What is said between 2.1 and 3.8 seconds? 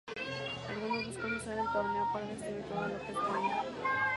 para destruir todo lo que es bueno.